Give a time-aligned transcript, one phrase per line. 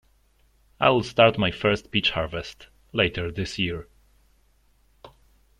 [0.79, 3.87] I'll start my first peach harvest later this year.